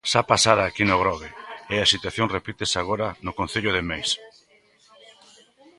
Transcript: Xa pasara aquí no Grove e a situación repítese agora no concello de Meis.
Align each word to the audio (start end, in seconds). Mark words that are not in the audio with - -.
Xa 0.11 0.21
pasara 0.31 0.63
aquí 0.65 0.83
no 0.87 0.99
Grove 1.03 1.29
e 1.73 1.75
a 1.79 1.89
situación 1.93 2.27
repítese 2.37 2.77
agora 2.79 3.07
no 3.25 3.31
concello 3.39 3.71
de 3.73 3.81
Meis. 3.89 4.09